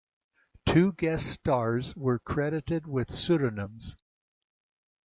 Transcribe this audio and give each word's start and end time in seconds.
Two 0.65 0.93
guest 0.93 1.27
stars 1.27 1.95
were 1.95 2.17
credited 2.17 2.87
with 2.87 3.11
pseudonyms. 3.11 3.95